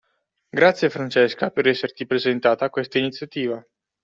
[0.49, 3.63] Grazie Francesca per esserti prestata a questa iniziativa